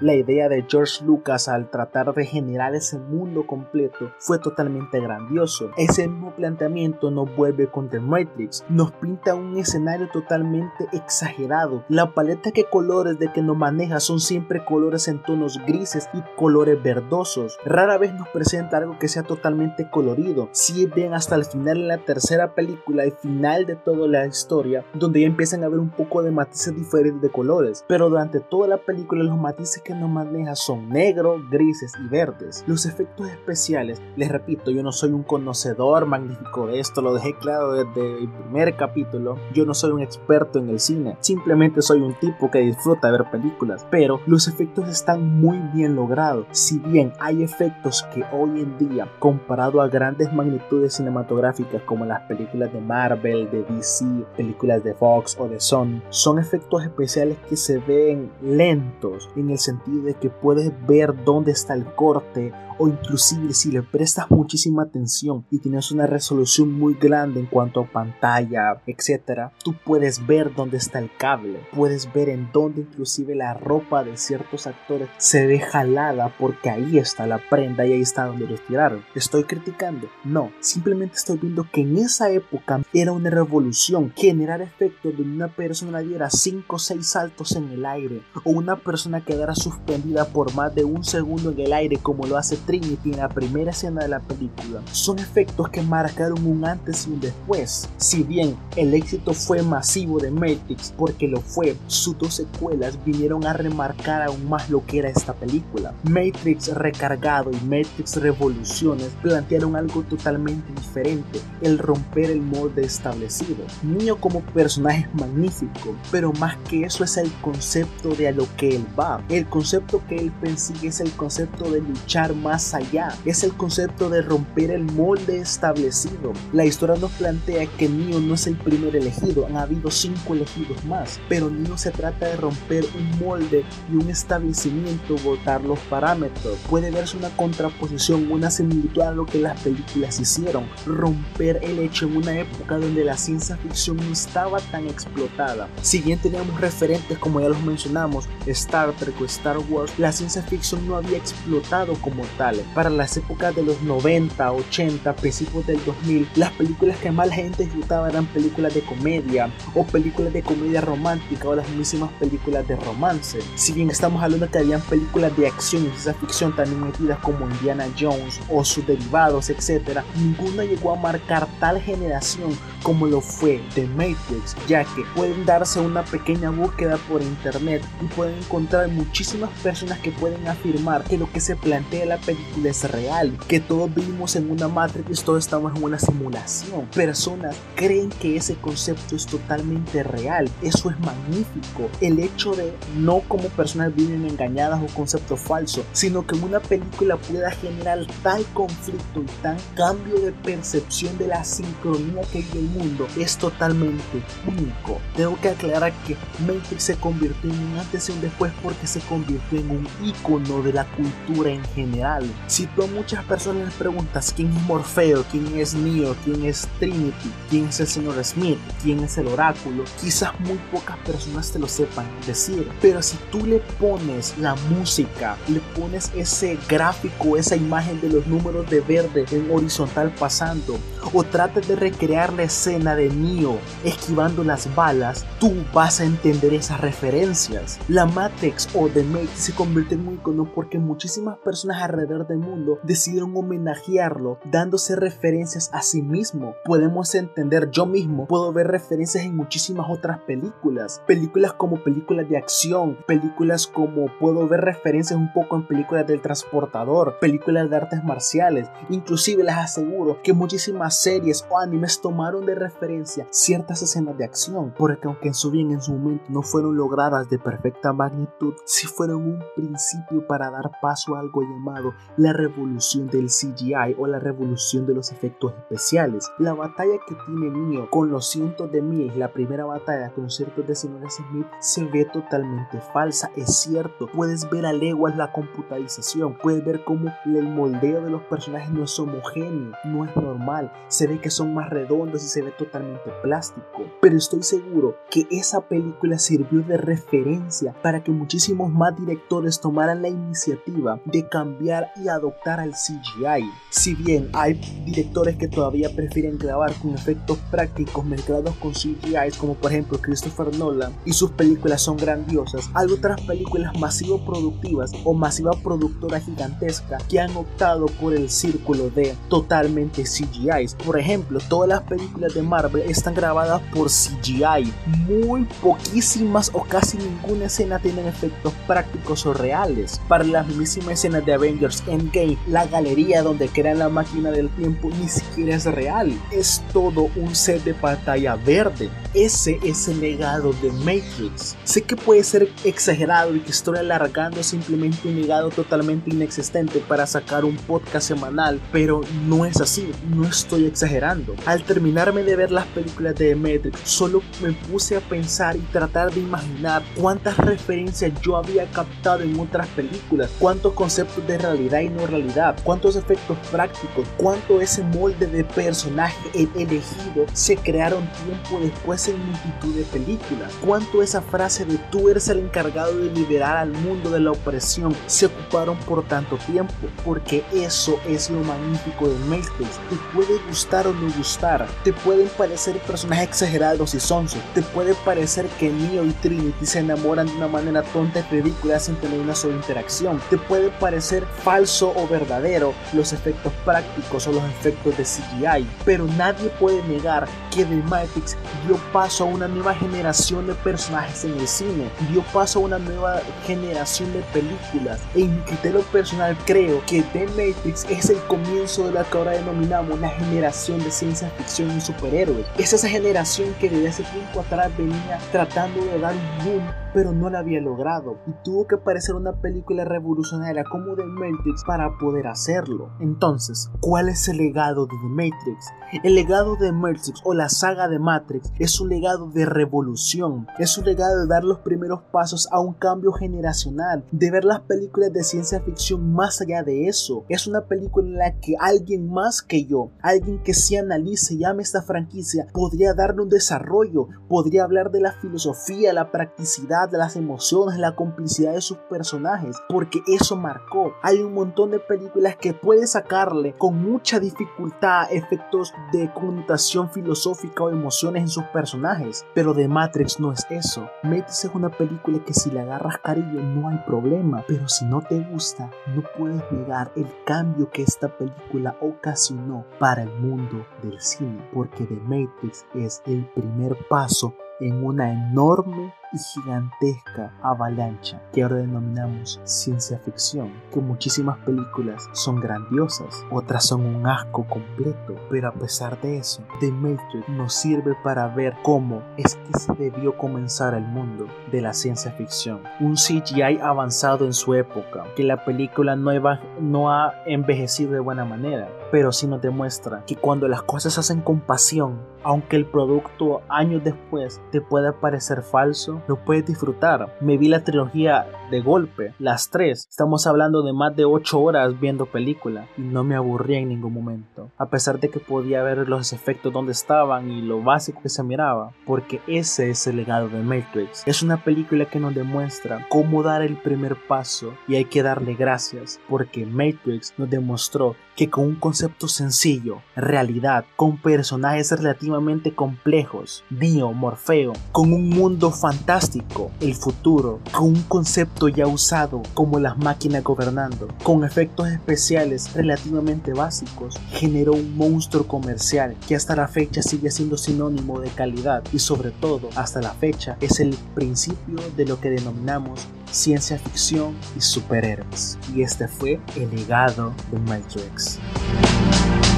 La 0.00 0.14
idea 0.14 0.48
de 0.48 0.64
George 0.68 1.04
Lucas 1.04 1.48
al 1.48 1.70
tratar 1.70 2.12
de 2.14 2.24
generar 2.24 2.74
ese 2.74 2.98
mundo 2.98 3.46
completo 3.46 4.12
fue 4.18 4.38
totalmente 4.38 5.00
grandioso. 5.00 5.70
Ese 5.76 6.08
mismo 6.08 6.34
planteamiento 6.34 7.10
nos 7.10 7.34
vuelve 7.36 7.68
con 7.68 7.88
The 7.88 8.00
Matrix, 8.00 8.64
nos 8.68 8.92
pinta 8.92 9.34
un 9.34 9.56
escenario 9.56 10.08
totalmente 10.10 10.86
exagerado. 10.92 11.84
La 11.88 12.14
paleta 12.14 12.50
de 12.50 12.64
colores 12.64 13.18
de 13.18 13.32
que 13.32 13.42
nos 13.42 13.56
maneja 13.56 14.00
son 14.00 14.20
siempre 14.20 14.64
colores 14.64 15.08
en 15.08 15.22
tonos 15.22 15.60
grises 15.66 16.08
y 16.12 16.22
colores 16.36 16.82
verdosos. 16.82 17.58
Rara 17.64 17.98
vez 17.98 18.12
nos 18.14 18.28
presenta 18.28 18.78
algo 18.78 18.98
que 18.98 19.08
sea 19.08 19.22
totalmente 19.22 19.88
colorido. 19.90 20.48
Si 20.52 20.86
bien 20.86 21.14
hasta 21.14 21.36
el 21.36 21.44
final 21.44 21.78
en 21.78 21.88
la 21.88 21.98
tercera 21.98 22.54
película, 22.54 23.04
el 23.04 23.12
final 23.12 23.66
de 23.66 23.76
toda 23.76 24.08
la 24.08 24.26
historia, 24.26 24.84
donde 24.94 25.20
ya 25.20 25.26
empiezan 25.26 25.64
a 25.64 25.68
ver 25.68 25.78
un 25.78 25.90
poco 25.90 26.22
de 26.22 26.30
matices 26.30 26.74
diferentes 26.74 27.22
de 27.22 27.30
colores. 27.30 27.84
Pero 27.86 28.08
durante 28.08 28.40
toda 28.40 28.68
la 28.68 28.78
película 28.78 29.03
los 29.10 29.38
matices 29.38 29.82
que 29.82 29.94
nos 29.94 30.10
maneja 30.10 30.54
son 30.54 30.88
negros, 30.88 31.40
grises 31.50 31.92
y 32.04 32.08
verdes. 32.08 32.64
Los 32.66 32.86
efectos 32.86 33.28
especiales, 33.28 34.00
les 34.16 34.30
repito, 34.30 34.70
yo 34.70 34.82
no 34.82 34.92
soy 34.92 35.12
un 35.12 35.22
conocedor 35.22 36.06
magnífico 36.06 36.66
de 36.66 36.80
esto, 36.80 37.02
lo 37.02 37.14
dejé 37.14 37.36
claro 37.36 37.72
desde 37.72 38.18
el 38.18 38.28
primer 38.28 38.76
capítulo. 38.76 39.36
Yo 39.52 39.64
no 39.64 39.74
soy 39.74 39.92
un 39.92 40.02
experto 40.02 40.58
en 40.58 40.68
el 40.68 40.80
cine, 40.80 41.16
simplemente 41.20 41.82
soy 41.82 42.00
un 42.00 42.14
tipo 42.14 42.50
que 42.50 42.60
disfruta 42.60 43.10
ver 43.10 43.30
películas, 43.30 43.86
pero 43.90 44.20
los 44.26 44.48
efectos 44.48 44.88
están 44.88 45.40
muy 45.40 45.58
bien 45.74 45.94
logrados. 45.94 46.46
Si 46.50 46.78
bien 46.78 47.12
hay 47.20 47.42
efectos 47.42 48.04
que 48.14 48.24
hoy 48.32 48.60
en 48.60 48.78
día, 48.78 49.08
comparado 49.18 49.80
a 49.80 49.88
grandes 49.88 50.32
magnitudes 50.32 50.94
cinematográficas 50.94 51.82
como 51.82 52.04
las 52.04 52.22
películas 52.22 52.72
de 52.72 52.80
Marvel, 52.80 53.50
de 53.50 53.62
DC, 53.64 54.04
películas 54.36 54.82
de 54.82 54.94
Fox 54.94 55.36
o 55.38 55.48
de 55.48 55.60
Sony, 55.60 56.02
son 56.10 56.38
efectos 56.38 56.82
especiales 56.82 57.36
que 57.48 57.56
se 57.56 57.78
ven 57.78 58.30
lentos 58.42 58.93
en 59.36 59.50
el 59.50 59.58
sentido 59.58 60.02
de 60.02 60.14
que 60.14 60.30
puedes 60.30 60.72
ver 60.86 61.24
dónde 61.24 61.52
está 61.52 61.74
el 61.74 61.84
corte 61.94 62.52
o 62.78 62.88
inclusive 62.88 63.54
si 63.54 63.70
le 63.70 63.82
prestas 63.82 64.30
muchísima 64.30 64.82
atención 64.82 65.44
y 65.50 65.58
tienes 65.58 65.90
una 65.90 66.06
resolución 66.06 66.72
muy 66.72 66.94
grande 66.94 67.40
en 67.40 67.46
cuanto 67.46 67.80
a 67.80 67.86
pantalla, 67.86 68.80
etcétera, 68.86 69.52
tú 69.62 69.74
puedes 69.84 70.26
ver 70.26 70.54
dónde 70.54 70.76
está 70.76 70.98
el 70.98 71.10
cable, 71.16 71.60
puedes 71.74 72.12
ver 72.12 72.28
en 72.28 72.50
dónde 72.52 72.82
inclusive 72.82 73.34
la 73.34 73.54
ropa 73.54 74.04
de 74.04 74.16
ciertos 74.16 74.66
actores 74.66 75.08
se 75.18 75.46
ve 75.46 75.60
jalada 75.60 76.34
porque 76.38 76.70
ahí 76.70 76.98
está 76.98 77.26
la 77.26 77.38
prenda 77.50 77.86
y 77.86 77.92
ahí 77.92 78.00
está 78.00 78.26
donde 78.26 78.46
los 78.46 78.60
tiraron. 78.66 79.04
¿Estoy 79.14 79.44
criticando? 79.44 80.08
No, 80.24 80.50
simplemente 80.60 81.16
estoy 81.16 81.38
viendo 81.38 81.66
que 81.70 81.82
en 81.82 81.98
esa 81.98 82.30
época 82.30 82.82
era 82.92 83.12
una 83.12 83.30
revolución 83.30 84.12
generar 84.16 84.60
efectos 84.60 85.16
donde 85.16 85.34
una 85.34 85.48
persona 85.48 86.00
diera 86.00 86.30
5 86.30 86.76
o 86.76 86.78
6 86.78 87.06
saltos 87.06 87.56
en 87.56 87.70
el 87.70 87.86
aire 87.86 88.22
o 88.44 88.50
una 88.50 88.76
persona 88.76 89.24
quedara 89.24 89.54
suspendida 89.54 90.26
por 90.26 90.54
más 90.54 90.74
de 90.74 90.84
un 90.84 91.04
segundo 91.04 91.50
en 91.50 91.60
el 91.60 91.72
aire 91.72 91.98
como 91.98 92.26
lo 92.26 92.36
hace 92.36 92.56
Trinity 92.66 93.12
en 93.12 93.18
la 93.18 93.28
primera 93.28 93.70
escena 93.70 94.02
de 94.02 94.08
la 94.08 94.20
película 94.20 94.82
son 94.92 95.18
efectos 95.18 95.68
que 95.68 95.82
marcaron 95.82 96.46
un 96.46 96.64
antes 96.64 97.06
y 97.06 97.10
un 97.10 97.20
después. 97.20 97.88
Si 97.96 98.22
bien 98.22 98.56
el 98.76 98.94
éxito 98.94 99.32
fue 99.32 99.62
masivo 99.62 100.18
de 100.18 100.30
Matrix 100.30 100.92
porque 100.96 101.28
lo 101.28 101.40
fue, 101.40 101.76
sus 101.86 102.18
dos 102.18 102.34
secuelas 102.34 102.98
vinieron 103.04 103.46
a 103.46 103.52
remarcar 103.52 104.22
aún 104.22 104.48
más 104.48 104.70
lo 104.70 104.84
que 104.84 104.98
era 104.98 105.08
esta 105.08 105.32
película. 105.32 105.92
Matrix 106.04 106.68
recargado 106.74 107.50
y 107.50 107.64
Matrix 107.64 108.16
Revoluciones 108.16 109.10
plantearon 109.22 109.76
algo 109.76 110.02
totalmente 110.02 110.72
diferente, 110.72 111.40
el 111.62 111.78
romper 111.78 112.30
el 112.30 112.40
molde 112.40 112.84
establecido. 112.84 113.64
Neo 113.82 114.16
como 114.16 114.40
personaje 114.40 115.06
es 115.08 115.14
magnífico, 115.14 115.94
pero 116.10 116.32
más 116.34 116.56
que 116.68 116.84
eso 116.84 117.04
es 117.04 117.16
el 117.16 117.30
concepto 117.40 118.10
de 118.14 118.28
a 118.28 118.32
lo 118.32 118.46
que 118.56 118.76
él 118.76 118.86
va. 118.98 119.22
El 119.28 119.46
concepto 119.46 120.02
que 120.08 120.16
él 120.16 120.32
persigue 120.40 120.88
es 120.88 121.00
el 121.00 121.10
concepto 121.12 121.70
de 121.70 121.80
luchar 121.80 122.34
más 122.54 122.72
allá. 122.72 123.08
Es 123.24 123.42
el 123.42 123.52
concepto 123.54 124.08
de 124.08 124.22
romper 124.22 124.70
el 124.70 124.84
molde 124.84 125.40
establecido. 125.40 126.32
La 126.52 126.64
historia 126.64 126.94
nos 126.94 127.10
plantea 127.10 127.66
que 127.66 127.88
Neo 127.88 128.20
no 128.20 128.34
es 128.34 128.46
el 128.46 128.54
primer 128.54 128.94
elegido, 128.94 129.46
han 129.46 129.56
habido 129.56 129.90
cinco 129.90 130.34
elegidos 130.34 130.84
más, 130.84 131.18
pero 131.28 131.50
Neo 131.50 131.76
se 131.76 131.90
trata 131.90 132.26
de 132.26 132.36
romper 132.36 132.84
un 132.96 133.26
molde 133.26 133.64
y 133.92 133.96
un 133.96 134.08
establecimiento, 134.08 135.16
votar 135.24 135.64
los 135.64 135.80
parámetros. 135.90 136.56
Puede 136.70 136.92
verse 136.92 137.16
una 137.16 137.30
contraposición, 137.30 138.30
una 138.30 138.52
similitud 138.52 139.02
a 139.02 139.10
lo 139.10 139.26
que 139.26 139.40
las 139.40 139.60
películas 139.60 140.20
hicieron, 140.20 140.64
romper 140.86 141.58
el 141.60 141.80
hecho 141.80 142.06
en 142.06 142.18
una 142.18 142.38
época 142.38 142.78
donde 142.78 143.02
la 143.02 143.16
ciencia 143.16 143.56
ficción 143.56 143.96
no 143.96 144.12
estaba 144.12 144.60
tan 144.60 144.86
explotada. 144.86 145.68
Si 145.82 145.98
bien 145.98 146.20
teníamos 146.20 146.60
referentes 146.60 147.18
como 147.18 147.40
ya 147.40 147.48
los 147.48 147.62
mencionamos, 147.62 148.28
Star 148.46 148.92
Trek 148.92 149.20
o 149.20 149.24
Star 149.24 149.58
Wars, 149.58 149.98
la 149.98 150.12
ciencia 150.12 150.42
ficción 150.42 150.86
no 150.86 150.94
había 150.94 151.18
explotado 151.18 151.94
como 151.94 152.22
tal 152.38 152.43
para 152.74 152.90
las 152.90 153.16
épocas 153.16 153.54
de 153.54 153.62
los 153.62 153.80
90, 153.82 154.52
80, 154.52 155.16
principios 155.16 155.66
del 155.66 155.82
2000, 155.84 156.28
las 156.34 156.50
películas 156.52 156.98
que 156.98 157.10
más 157.10 157.28
la 157.28 157.34
gente 157.34 157.64
disfrutaba 157.64 158.08
eran 158.08 158.26
películas 158.26 158.74
de 158.74 158.82
comedia 158.82 159.50
o 159.74 159.84
películas 159.84 160.32
de 160.32 160.42
comedia 160.42 160.82
romántica 160.82 161.48
o 161.48 161.54
las 161.54 161.68
mismas 161.70 162.10
películas 162.20 162.68
de 162.68 162.76
romance. 162.76 163.38
Si 163.54 163.72
bien 163.72 163.88
estamos 163.90 164.22
hablando 164.22 164.50
que 164.50 164.58
habían 164.58 164.82
películas 164.82 165.34
de 165.36 165.46
acción 165.46 165.84
y 165.84 165.86
ciencia 165.86 166.14
ficción 166.14 166.54
también 166.54 166.84
metidas 166.84 167.18
como 167.20 167.46
Indiana 167.46 167.86
Jones 167.98 168.40
o 168.50 168.62
sus 168.62 168.86
derivados, 168.86 169.48
etc., 169.48 170.00
ninguna 170.16 170.64
llegó 170.64 170.92
a 170.92 170.96
marcar 170.96 171.48
tal 171.60 171.80
generación 171.80 172.50
como 172.82 173.06
lo 173.06 173.22
fue 173.22 173.62
The 173.74 173.86
Matrix, 173.86 174.54
ya 174.68 174.84
que 174.84 175.04
pueden 175.14 175.46
darse 175.46 175.80
una 175.80 176.04
pequeña 176.04 176.50
búsqueda 176.50 176.98
por 177.08 177.22
internet 177.22 177.82
y 178.02 178.04
pueden 178.06 178.36
encontrar 178.36 178.88
muchísimas 178.88 179.48
personas 179.62 179.98
que 180.00 180.12
pueden 180.12 180.46
afirmar 180.46 181.04
que 181.04 181.16
lo 181.16 181.32
que 181.32 181.40
se 181.40 181.56
plantea 181.56 182.02
en 182.02 182.10
la 182.10 182.18
película 182.18 182.33
es 182.64 182.90
real, 182.90 183.36
que 183.48 183.60
todos 183.60 183.94
vivimos 183.94 184.36
en 184.36 184.50
una 184.50 184.68
Matrix, 184.68 185.22
todos 185.22 185.44
estamos 185.44 185.76
en 185.76 185.82
una 185.82 185.98
simulación. 185.98 186.86
Personas 186.94 187.56
creen 187.74 188.10
que 188.10 188.36
ese 188.36 188.54
concepto 188.56 189.16
es 189.16 189.26
totalmente 189.26 190.02
real, 190.02 190.50
eso 190.62 190.90
es 190.90 190.98
magnífico. 191.00 191.88
El 192.00 192.18
hecho 192.18 192.52
de 192.52 192.72
no 192.96 193.20
como 193.28 193.48
personas 193.48 193.94
viven 193.94 194.24
engañadas 194.24 194.80
o 194.82 194.94
concepto 194.94 195.36
falso, 195.36 195.84
sino 195.92 196.26
que 196.26 196.36
una 196.36 196.60
película 196.60 197.16
pueda 197.16 197.50
generar 197.50 197.98
tal 198.22 198.44
conflicto 198.54 199.22
y 199.22 199.42
tan 199.42 199.56
cambio 199.74 200.20
de 200.20 200.32
percepción 200.32 201.16
de 201.18 201.28
la 201.28 201.44
sincronía 201.44 202.22
que 202.32 202.40
vive 202.40 202.58
el 202.58 202.68
mundo 202.68 203.06
es 203.18 203.36
totalmente 203.36 204.22
único. 204.46 205.00
Tengo 205.16 205.38
que 205.40 205.50
aclarar 205.50 205.92
que 206.06 206.16
Matrix 206.46 206.82
se 206.82 206.96
convirtió 206.96 207.50
en 207.50 207.58
un 207.58 207.78
antes 207.78 208.08
y 208.08 208.12
un 208.12 208.20
después 208.20 208.52
porque 208.62 208.86
se 208.86 209.00
convirtió 209.00 209.58
en 209.58 209.70
un 209.70 209.88
icono 210.02 210.62
de 210.62 210.72
la 210.72 210.84
cultura 210.84 211.50
en 211.50 211.64
general. 211.74 212.23
Si 212.46 212.66
tú 212.66 212.82
a 212.82 212.86
muchas 212.86 213.24
personas 213.24 213.66
les 213.66 213.74
preguntas. 213.74 214.32
Quién 214.34 214.52
es 214.52 214.62
Morfeo, 214.62 215.24
quién 215.30 215.58
es 215.58 215.74
Neo, 215.74 216.16
quién 216.24 216.44
es 216.44 216.68
Trinity, 216.78 217.30
quién 217.50 217.66
es 217.66 217.80
el 217.80 217.86
señor 217.86 218.24
Smith, 218.24 218.58
quién 218.82 219.00
es 219.00 219.18
el 219.18 219.28
oráculo, 219.28 219.84
quizás 220.00 220.38
muy 220.40 220.58
pocas 220.72 220.96
personas 220.98 221.50
te 221.50 221.58
lo 221.58 221.68
sepan 221.68 222.06
decir. 222.26 222.68
Pero 222.80 223.02
si 223.02 223.16
tú 223.30 223.44
le 223.46 223.58
pones 223.78 224.36
la 224.38 224.54
música, 224.70 225.36
le 225.48 225.60
pones 225.78 226.10
ese 226.14 226.58
gráfico, 226.68 227.36
esa 227.36 227.56
imagen 227.56 228.00
de 228.00 228.08
los 228.08 228.26
números 228.26 228.68
de 228.70 228.80
verde 228.80 229.24
en 229.30 229.50
horizontal 229.50 230.12
pasando, 230.18 230.78
o 231.12 231.22
tratas 231.22 231.68
de 231.68 231.76
recrear 231.76 232.32
la 232.32 232.44
escena 232.44 232.94
de 232.94 233.10
Neo 233.10 233.58
esquivando 233.84 234.44
las 234.44 234.74
balas, 234.74 235.26
tú 235.38 235.52
vas 235.72 236.00
a 236.00 236.04
entender 236.04 236.54
esas 236.54 236.80
referencias. 236.80 237.78
La 237.88 238.06
Matrix 238.06 238.68
o 238.74 238.88
The 238.88 239.02
Matrix 239.02 239.38
se 239.38 239.54
convierte 239.54 239.94
en 239.94 240.06
un 240.06 240.14
icono 240.14 240.44
porque 240.54 240.78
muchísimas 240.78 241.38
personas 241.38 241.82
alrededor 241.82 242.13
del 242.22 242.38
mundo 242.38 242.78
decidieron 242.84 243.36
homenajearlo 243.36 244.38
dándose 244.44 244.94
referencias 244.94 245.70
a 245.72 245.82
sí 245.82 246.02
mismo. 246.02 246.54
Podemos 246.64 247.14
entender, 247.16 247.70
yo 247.70 247.86
mismo 247.86 248.26
puedo 248.28 248.52
ver 248.52 248.68
referencias 248.68 249.24
en 249.24 249.34
muchísimas 249.34 249.86
otras 249.90 250.20
películas, 250.20 251.02
películas 251.06 251.52
como 251.54 251.82
películas 251.82 252.28
de 252.28 252.36
acción, 252.36 252.96
películas 253.06 253.66
como 253.66 254.06
puedo 254.20 254.46
ver 254.46 254.60
referencias 254.60 255.18
un 255.18 255.32
poco 255.32 255.56
en 255.56 255.66
películas 255.66 256.06
del 256.06 256.22
transportador, 256.22 257.18
películas 257.20 257.68
de 257.68 257.76
artes 257.76 258.04
marciales, 258.04 258.68
inclusive 258.88 259.42
les 259.42 259.56
aseguro 259.56 260.20
que 260.22 260.32
muchísimas 260.32 261.02
series 261.02 261.44
o 261.50 261.58
animes 261.58 262.00
tomaron 262.00 262.46
de 262.46 262.54
referencia 262.54 263.26
ciertas 263.30 263.82
escenas 263.82 264.16
de 264.16 264.24
acción, 264.24 264.72
porque 264.76 265.08
aunque 265.08 265.28
en 265.28 265.34
su 265.34 265.50
bien 265.50 265.72
en 265.72 265.82
su 265.82 265.92
momento 265.92 266.24
no 266.28 266.42
fueron 266.42 266.76
logradas 266.76 267.28
de 267.28 267.38
perfecta 267.38 267.92
magnitud, 267.92 268.54
sí 268.64 268.86
fueron 268.86 269.22
un 269.22 269.44
principio 269.56 270.26
para 270.26 270.50
dar 270.50 270.70
paso 270.80 271.16
a 271.16 271.20
algo 271.20 271.42
llamado 271.42 271.93
la 272.16 272.32
revolución 272.32 273.08
del 273.08 273.26
CGI 273.26 273.96
o 273.98 274.06
la 274.06 274.18
revolución 274.18 274.86
de 274.86 274.94
los 274.94 275.12
efectos 275.12 275.52
especiales. 275.52 276.30
La 276.38 276.54
batalla 276.54 276.98
que 277.06 277.16
tiene 277.26 277.50
Neo 277.50 277.90
con 277.90 278.10
los 278.10 278.28
cientos 278.28 278.70
de 278.70 278.82
miles, 278.82 279.16
la 279.16 279.32
primera 279.32 279.64
batalla 279.64 280.10
con 280.10 280.30
ciertos 280.30 280.66
de 280.66 280.74
señores 280.74 281.14
Smith, 281.14 281.46
se 281.60 281.84
ve 281.84 282.04
totalmente 282.06 282.80
falsa. 282.92 283.30
Es 283.36 283.56
cierto, 283.56 284.06
puedes 284.06 284.48
ver 284.50 284.66
a 284.66 284.72
leguas 284.72 285.16
la 285.16 285.32
computarización, 285.32 286.36
puedes 286.42 286.64
ver 286.64 286.84
cómo 286.84 287.12
el 287.26 287.48
moldeo 287.48 288.02
de 288.02 288.10
los 288.10 288.22
personajes 288.22 288.70
no 288.70 288.84
es 288.84 288.98
homogéneo, 288.98 289.72
no 289.84 290.04
es 290.04 290.16
normal, 290.16 290.72
se 290.88 291.06
ve 291.06 291.20
que 291.20 291.30
son 291.30 291.54
más 291.54 291.70
redondos 291.70 292.24
y 292.24 292.28
se 292.28 292.42
ve 292.42 292.52
totalmente 292.52 293.10
plástico. 293.22 293.84
Pero 294.00 294.16
estoy 294.16 294.42
seguro 294.42 294.96
que 295.10 295.26
esa 295.30 295.60
película 295.62 296.18
sirvió 296.18 296.62
de 296.62 296.76
referencia 296.76 297.74
para 297.82 298.02
que 298.02 298.10
muchísimos 298.10 298.70
más 298.70 298.96
directores 298.96 299.60
tomaran 299.60 300.02
la 300.02 300.08
iniciativa 300.08 301.00
de 301.04 301.28
cambiar 301.28 301.83
y 301.96 302.08
adoptar 302.08 302.60
al 302.60 302.72
CGI. 302.72 303.50
Si 303.70 303.94
bien 303.94 304.30
hay 304.32 304.54
directores 304.84 305.36
que 305.36 305.48
todavía 305.48 305.94
prefieren 305.94 306.38
grabar 306.38 306.72
con 306.74 306.94
efectos 306.94 307.38
prácticos 307.50 308.04
mezclados 308.04 308.54
con 308.56 308.72
CGI, 308.72 309.36
como 309.38 309.54
por 309.54 309.72
ejemplo 309.72 309.98
Christopher 310.00 310.56
Nolan, 310.56 310.92
y 311.04 311.12
sus 311.12 311.30
películas 311.32 311.82
son 311.82 311.96
grandiosas, 311.96 312.70
hay 312.74 312.90
otras 312.90 313.20
películas 313.22 313.78
masivo 313.78 314.24
productivas 314.24 314.92
o 315.04 315.14
masiva 315.14 315.52
productora 315.62 316.20
gigantesca 316.20 316.98
que 317.08 317.20
han 317.20 317.36
optado 317.36 317.86
por 317.86 318.14
el 318.14 318.30
círculo 318.30 318.90
de 318.90 319.14
totalmente 319.28 320.04
CGI. 320.04 320.68
Por 320.84 320.98
ejemplo, 320.98 321.40
todas 321.48 321.68
las 321.68 321.82
películas 321.82 322.34
de 322.34 322.42
Marvel 322.42 322.90
están 322.90 323.14
grabadas 323.14 323.60
por 323.74 323.88
CGI. 323.88 324.72
Muy 325.06 325.44
poquísimas 325.62 326.50
o 326.52 326.62
casi 326.62 326.98
ninguna 326.98 327.46
escena 327.46 327.78
tienen 327.78 328.06
efectos 328.06 328.52
prácticos 328.66 329.26
o 329.26 329.34
reales. 329.34 330.00
Para 330.08 330.24
las 330.24 330.46
mismísimas 330.46 330.94
escenas 330.94 331.24
de 331.24 331.34
Avengers 331.34 331.73
Endgame, 331.86 332.38
la 332.48 332.66
galería 332.66 333.22
donde 333.22 333.48
crean 333.48 333.78
la 333.78 333.88
máquina 333.88 334.30
del 334.30 334.48
tiempo 334.50 334.90
ni 335.00 335.08
siquiera 335.08 335.56
es 335.56 335.64
real. 335.64 336.12
Es 336.30 336.62
todo 336.72 337.10
un 337.16 337.34
set 337.34 337.64
de 337.64 337.74
pantalla 337.74 338.36
verde. 338.36 338.90
Ese 339.14 339.58
es 339.62 339.88
el 339.88 340.00
legado 340.00 340.52
de 340.54 340.72
Matrix. 340.72 341.56
Sé 341.64 341.82
que 341.82 341.96
puede 341.96 342.24
ser 342.24 342.50
exagerado 342.64 343.34
y 343.34 343.40
que 343.40 343.52
estoy 343.52 343.78
alargando 343.78 344.42
simplemente 344.42 345.08
un 345.08 345.20
legado 345.20 345.50
totalmente 345.50 346.10
inexistente 346.10 346.80
para 346.80 347.06
sacar 347.06 347.44
un 347.44 347.56
podcast 347.56 348.08
semanal, 348.08 348.60
pero 348.72 349.02
no 349.26 349.44
es 349.44 349.60
así, 349.60 349.90
no 350.14 350.24
estoy 350.24 350.66
exagerando. 350.66 351.34
Al 351.46 351.62
terminarme 351.62 352.22
de 352.24 352.36
ver 352.36 352.50
las 352.50 352.66
películas 352.66 353.14
de 353.14 353.34
Matrix, 353.34 353.80
solo 353.84 354.22
me 354.42 354.52
puse 354.52 354.96
a 354.96 355.00
pensar 355.00 355.56
y 355.56 355.60
tratar 355.60 356.12
de 356.12 356.20
imaginar 356.20 356.82
cuántas 356.96 357.36
referencias 357.36 358.12
yo 358.20 358.36
había 358.36 358.66
captado 358.66 359.22
en 359.22 359.38
otras 359.38 359.66
películas, 359.68 360.30
cuántos 360.38 360.72
conceptos 360.72 361.26
de 361.26 361.38
realidad 361.38 361.63
y 361.64 361.88
no 361.88 362.06
realidad, 362.06 362.56
cuántos 362.62 362.94
efectos 362.94 363.38
prácticos, 363.50 364.06
cuánto 364.16 364.60
ese 364.60 364.82
molde 364.82 365.26
de 365.26 365.44
personaje 365.44 366.14
elegido 366.34 367.24
se 367.32 367.56
crearon 367.56 368.06
tiempo 368.24 368.60
después 368.60 369.08
en 369.08 369.18
multitud 369.26 369.74
de 369.74 369.84
películas, 369.84 370.52
cuánto 370.64 371.02
esa 371.02 371.22
frase 371.22 371.64
de 371.64 371.78
tú 371.90 372.08
eres 372.08 372.28
el 372.28 372.40
encargado 372.40 372.96
de 372.96 373.10
liberar 373.10 373.56
al 373.56 373.72
mundo 373.72 374.10
de 374.10 374.20
la 374.20 374.32
opresión 374.32 374.94
se 375.06 375.26
ocuparon 375.26 375.76
por 375.78 376.04
tanto 376.04 376.36
tiempo, 376.36 376.74
porque 377.04 377.44
eso 377.54 377.98
es 378.06 378.28
lo 378.30 378.40
magnífico 378.40 379.08
de 379.08 379.18
Matrix, 379.20 379.78
te 379.88 379.96
puede 380.14 380.38
gustar 380.46 380.86
o 380.86 380.92
no 380.92 381.10
gustar, 381.16 381.66
te 381.82 381.92
pueden 381.92 382.28
parecer 382.36 382.78
personajes 382.80 383.28
exagerados 383.28 383.94
y 383.94 384.00
sonsos, 384.00 384.40
te 384.54 384.62
puede 384.62 384.94
parecer 385.04 385.46
que 385.58 385.70
Neo 385.70 386.04
y 386.04 386.12
Trinity 386.12 386.66
se 386.66 386.80
enamoran 386.80 387.26
de 387.26 387.32
una 387.36 387.48
manera 387.48 387.82
tonta 387.82 388.20
y 388.20 388.34
ridícula 388.34 388.78
sin 388.78 388.96
tener 388.96 389.18
una 389.18 389.34
sola 389.34 389.54
interacción, 389.56 390.20
te 390.30 390.36
puede 390.36 390.70
parecer 390.70 391.24
falso 391.54 391.92
o 391.94 392.08
verdadero 392.08 392.74
los 392.92 393.12
efectos 393.12 393.52
prácticos 393.64 394.26
o 394.26 394.32
los 394.32 394.42
efectos 394.42 394.96
de 394.96 395.04
CGI, 395.04 395.64
pero 395.84 396.04
nadie 396.18 396.48
puede 396.58 396.82
negar 396.82 397.28
que 397.54 397.64
The 397.64 397.76
Matrix 397.76 398.36
dio 398.66 398.76
paso 398.92 399.22
a 399.22 399.28
una 399.28 399.46
nueva 399.46 399.72
generación 399.72 400.48
de 400.48 400.54
personajes 400.54 401.24
en 401.24 401.38
el 401.38 401.46
cine, 401.46 401.88
dio 402.10 402.22
paso 402.32 402.58
a 402.58 402.62
una 402.62 402.80
nueva 402.80 403.20
generación 403.46 404.12
de 404.12 404.20
películas. 404.32 404.98
E 405.14 405.20
en 405.20 405.36
mi 405.36 405.42
criterio 405.42 405.82
personal 405.92 406.36
creo 406.44 406.84
que 406.86 407.02
The 407.12 407.26
Matrix 407.28 407.86
es 407.88 408.10
el 408.10 408.18
comienzo 408.24 408.88
de 408.88 408.94
la 408.94 409.04
que 409.04 409.16
ahora 409.16 409.30
denominamos 409.30 410.00
la 410.00 410.08
generación 410.08 410.82
de 410.82 410.90
ciencia 410.90 411.30
ficción 411.38 411.70
y 411.76 411.80
superhéroes. 411.80 412.46
Es 412.58 412.72
esa 412.72 412.88
generación 412.88 413.54
que 413.60 413.70
desde 413.70 413.90
hace 413.90 414.02
tiempo 414.02 414.40
atrás 414.40 414.76
venía 414.76 415.20
tratando 415.30 415.84
de 415.84 416.00
dar 416.00 416.14
un 416.14 416.44
boom 416.44 416.83
pero 416.94 417.12
no 417.12 417.28
la 417.28 417.40
había 417.40 417.60
logrado 417.60 418.18
y 418.26 418.32
tuvo 418.44 418.66
que 418.66 418.76
aparecer 418.76 419.16
una 419.16 419.32
película 419.40 419.84
revolucionaria 419.84 420.64
como 420.64 420.94
The 420.94 421.04
Matrix 421.04 421.64
para 421.66 421.98
poder 421.98 422.28
hacerlo. 422.28 422.92
Entonces, 423.00 423.68
¿cuál 423.80 424.08
es 424.08 424.28
el 424.28 424.38
legado 424.38 424.86
de 424.86 424.94
The 425.02 425.08
Matrix? 425.08 425.66
El 426.02 426.14
legado 426.14 426.56
de 426.56 426.72
Matrix 426.72 427.20
o 427.24 427.34
la 427.34 427.48
saga 427.48 427.88
de 427.88 427.98
Matrix 427.98 428.52
es 428.58 428.80
un 428.80 428.88
legado 428.88 429.28
de 429.30 429.44
revolución, 429.44 430.46
es 430.58 430.78
un 430.78 430.84
legado 430.84 431.20
de 431.20 431.26
dar 431.26 431.44
los 431.44 431.58
primeros 431.58 432.02
pasos 432.12 432.48
a 432.52 432.60
un 432.60 432.74
cambio 432.74 433.12
generacional, 433.12 434.04
de 434.12 434.30
ver 434.30 434.44
las 434.44 434.60
películas 434.60 435.12
de 435.12 435.24
ciencia 435.24 435.60
ficción 435.60 436.12
más 436.12 436.40
allá 436.40 436.62
de 436.62 436.86
eso. 436.86 437.24
Es 437.28 437.46
una 437.46 437.66
película 437.66 438.06
en 438.06 438.18
la 438.18 438.38
que 438.38 438.54
alguien 438.60 439.10
más 439.10 439.42
que 439.42 439.66
yo, 439.66 439.90
alguien 440.00 440.42
que 440.42 440.54
se 440.54 440.78
analice 440.78 441.34
y 441.34 441.44
ame 441.44 441.62
esta 441.62 441.82
franquicia, 441.82 442.46
podría 442.52 442.94
darle 442.94 443.22
un 443.22 443.28
desarrollo, 443.28 444.08
podría 444.28 444.64
hablar 444.64 444.90
de 444.90 445.00
la 445.00 445.12
filosofía, 445.12 445.92
la 445.92 446.10
practicidad, 446.10 446.83
realidad, 446.84 446.98
las 446.98 447.16
emociones, 447.16 447.78
la 447.78 447.94
complicidad 447.94 448.52
de 448.52 448.60
sus 448.60 448.78
personajes, 448.78 449.56
porque 449.68 450.00
eso 450.06 450.36
marcó. 450.36 450.94
Hay 451.02 451.20
un 451.20 451.34
montón 451.34 451.70
de 451.70 451.78
películas 451.78 452.36
que 452.36 452.54
puede 452.54 452.86
sacarle 452.86 453.54
con 453.54 453.82
mucha 453.82 454.20
dificultad 454.20 455.10
efectos 455.10 455.72
de 455.92 456.12
connotación 456.12 456.90
filosófica 456.90 457.64
o 457.64 457.70
emociones 457.70 458.22
en 458.22 458.28
sus 458.28 458.44
personajes, 458.44 459.24
pero 459.34 459.54
The 459.54 459.68
Matrix 459.68 460.20
no 460.20 460.32
es 460.32 460.46
eso. 460.50 460.88
Matrix 461.02 461.44
es 461.44 461.54
una 461.54 461.70
película 461.70 462.22
que 462.24 462.34
si 462.34 462.50
le 462.50 462.60
agarras 462.60 462.98
cariño 462.98 463.42
no 463.42 463.68
hay 463.68 463.78
problema, 463.86 464.44
pero 464.46 464.68
si 464.68 464.84
no 464.84 465.00
te 465.00 465.20
gusta, 465.20 465.70
no 465.94 466.02
puedes 466.16 466.42
negar 466.52 466.90
el 466.96 467.06
cambio 467.24 467.70
que 467.70 467.82
esta 467.82 468.08
película 468.08 468.76
ocasionó 468.80 469.64
para 469.78 470.02
el 470.02 470.12
mundo 470.20 470.66
del 470.82 471.00
cine, 471.00 471.48
porque 471.52 471.84
The 471.84 471.96
Matrix 471.96 472.66
es 472.74 473.02
el 473.06 473.26
primer 473.34 473.76
paso 473.88 474.34
en 474.60 474.84
una 474.84 475.12
enorme 475.12 475.92
y 476.14 476.18
gigantesca 476.18 477.32
avalancha 477.42 478.22
que 478.32 478.42
ahora 478.42 478.56
denominamos 478.56 479.40
ciencia 479.44 479.98
ficción, 479.98 480.52
que 480.72 480.80
muchísimas 480.80 481.38
películas 481.38 482.08
son 482.12 482.40
grandiosas, 482.40 483.24
otras 483.30 483.66
son 483.66 483.84
un 483.84 484.06
asco 484.06 484.46
completo, 484.46 485.16
pero 485.28 485.48
a 485.48 485.52
pesar 485.52 486.00
de 486.00 486.18
eso, 486.18 486.42
The 486.60 486.70
Matrix 486.70 487.28
nos 487.28 487.52
sirve 487.54 487.94
para 488.02 488.28
ver 488.28 488.54
cómo 488.62 489.02
es 489.16 489.34
que 489.34 489.58
se 489.58 489.72
debió 489.74 490.16
comenzar 490.16 490.74
el 490.74 490.84
mundo 490.84 491.26
de 491.50 491.60
la 491.60 491.74
ciencia 491.74 492.12
ficción. 492.12 492.60
Un 492.80 492.94
CGI 492.94 493.58
avanzado 493.60 494.24
en 494.24 494.32
su 494.32 494.54
época, 494.54 495.04
que 495.16 495.24
la 495.24 495.44
película 495.44 495.96
no, 495.96 496.12
no 496.60 496.92
ha 496.92 497.14
envejecido 497.26 497.92
de 497.92 498.00
buena 498.00 498.24
manera, 498.24 498.68
pero 498.90 499.12
sí 499.12 499.26
nos 499.26 499.42
demuestra 499.42 500.04
que 500.06 500.16
cuando 500.16 500.46
las 500.46 500.62
cosas 500.62 500.94
se 500.94 501.00
hacen 501.00 501.20
con 501.20 501.40
pasión, 501.40 502.00
aunque 502.22 502.56
el 502.56 502.64
producto 502.64 503.42
años 503.48 503.82
después 503.84 504.40
te 504.50 504.60
pueda 504.60 504.92
parecer 505.00 505.42
falso, 505.42 506.00
lo 506.06 506.16
puedes 506.16 506.46
disfrutar. 506.46 507.16
Me 507.20 507.36
vi 507.38 507.48
la 507.48 507.64
trilogía 507.64 508.26
de 508.50 508.60
golpe, 508.60 509.14
las 509.18 509.50
tres. 509.50 509.86
Estamos 509.88 510.26
hablando 510.26 510.62
de 510.62 510.72
más 510.72 510.94
de 510.96 511.04
8 511.04 511.40
horas 511.40 511.80
viendo 511.80 512.06
película 512.06 512.66
y 512.76 512.82
no 512.82 513.04
me 513.04 513.16
aburría 513.16 513.58
en 513.58 513.68
ningún 513.68 513.92
momento. 513.92 514.50
A 514.58 514.68
pesar 514.68 515.00
de 515.00 515.08
que 515.08 515.20
podía 515.20 515.62
ver 515.62 515.88
los 515.88 516.12
efectos 516.12 516.52
donde 516.52 516.72
estaban 516.72 517.30
y 517.30 517.42
lo 517.42 517.62
básico 517.62 518.02
que 518.02 518.08
se 518.08 518.22
miraba, 518.22 518.72
porque 518.86 519.20
ese 519.26 519.70
es 519.70 519.86
el 519.86 519.96
legado 519.96 520.28
de 520.28 520.42
Matrix. 520.42 521.06
Es 521.06 521.22
una 521.22 521.42
película 521.42 521.86
que 521.86 522.00
nos 522.00 522.14
demuestra 522.14 522.86
cómo 522.88 523.22
dar 523.22 523.42
el 523.42 523.56
primer 523.56 523.96
paso 524.06 524.54
y 524.68 524.76
hay 524.76 524.84
que 524.84 525.02
darle 525.02 525.34
gracias 525.34 526.00
porque 526.08 526.46
Matrix 526.46 527.14
nos 527.16 527.30
demostró 527.30 527.96
que 528.16 528.30
con 528.30 528.44
un 528.44 528.54
concepto 528.56 529.08
sencillo, 529.08 529.82
realidad, 529.96 530.64
con 530.76 530.98
personajes 530.98 531.70
relativamente 531.72 532.54
complejos, 532.54 533.44
Dio, 533.50 533.92
Morfeo, 533.92 534.52
con 534.72 534.92
un 534.92 535.08
mundo 535.08 535.50
fantástico, 535.50 536.50
el 536.60 536.74
futuro, 536.74 537.40
con 537.52 537.68
un 537.68 537.82
concepto 537.82 538.48
ya 538.48 538.66
usado 538.66 539.22
como 539.34 539.58
las 539.58 539.78
máquinas 539.78 540.22
gobernando, 540.22 540.88
con 541.02 541.24
efectos 541.24 541.68
especiales 541.68 542.52
relativamente 542.54 543.32
básicos, 543.32 543.96
generó 544.10 544.52
un 544.52 544.76
monstruo 544.76 545.26
comercial 545.26 545.96
que 546.06 546.14
hasta 546.14 546.36
la 546.36 546.48
fecha 546.48 546.82
sigue 546.82 547.10
siendo 547.10 547.36
sinónimo 547.36 548.00
de 548.00 548.10
calidad 548.10 548.62
y 548.72 548.78
sobre 548.78 549.10
todo 549.10 549.48
hasta 549.56 549.80
la 549.80 549.92
fecha 549.92 550.36
es 550.40 550.60
el 550.60 550.76
principio 550.94 551.56
de 551.76 551.86
lo 551.86 552.00
que 552.00 552.10
denominamos 552.10 552.86
ciencia 553.10 553.58
ficción 553.58 554.14
y 554.36 554.40
superhéroes. 554.40 555.38
Y 555.54 555.62
este 555.62 555.88
fue 555.88 556.20
el 556.36 556.50
legado 556.54 557.14
de 557.30 557.38
Matrix. 557.38 558.03
Max. 558.04 559.33